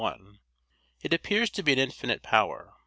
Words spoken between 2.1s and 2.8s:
power.